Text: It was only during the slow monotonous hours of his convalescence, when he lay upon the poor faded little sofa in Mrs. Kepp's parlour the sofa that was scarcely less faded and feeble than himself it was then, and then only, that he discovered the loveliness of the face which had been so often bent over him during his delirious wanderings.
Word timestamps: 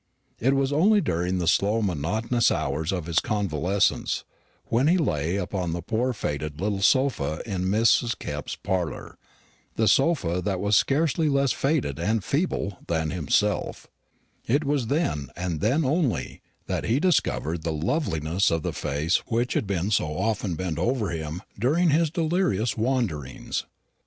It 0.39 0.55
was 0.55 0.73
only 0.73 0.99
during 0.99 1.37
the 1.37 1.47
slow 1.47 1.83
monotonous 1.83 2.49
hours 2.49 2.91
of 2.91 3.05
his 3.05 3.19
convalescence, 3.19 4.23
when 4.65 4.87
he 4.87 4.97
lay 4.97 5.35
upon 5.35 5.73
the 5.73 5.83
poor 5.83 6.11
faded 6.11 6.59
little 6.59 6.81
sofa 6.81 7.43
in 7.45 7.65
Mrs. 7.65 8.17
Kepp's 8.17 8.55
parlour 8.55 9.15
the 9.75 9.87
sofa 9.87 10.41
that 10.43 10.59
was 10.59 10.75
scarcely 10.75 11.29
less 11.29 11.51
faded 11.51 11.99
and 11.99 12.23
feeble 12.23 12.79
than 12.87 13.11
himself 13.11 13.85
it 14.47 14.63
was 14.63 14.87
then, 14.87 15.29
and 15.35 15.61
then 15.61 15.85
only, 15.85 16.41
that 16.65 16.85
he 16.85 16.99
discovered 16.99 17.61
the 17.61 17.71
loveliness 17.71 18.49
of 18.49 18.63
the 18.63 18.73
face 18.73 19.17
which 19.27 19.53
had 19.53 19.67
been 19.67 19.91
so 19.91 20.17
often 20.17 20.55
bent 20.55 20.79
over 20.79 21.09
him 21.11 21.43
during 21.59 21.91
his 21.91 22.09
delirious 22.09 22.75
wanderings. 22.75 23.65